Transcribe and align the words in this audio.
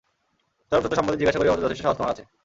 চরম 0.71 0.81
সত্য 0.83 0.95
সম্বন্ধে 0.97 1.19
জিজ্ঞাসা 1.19 1.39
করিবার 1.39 1.53
মত 1.53 1.63
যথেষ্ট 1.65 1.83
সাহস 1.83 1.97
তোমার 1.97 2.13
আছে। 2.13 2.23